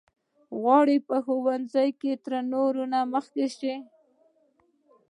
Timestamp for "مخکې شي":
3.13-3.73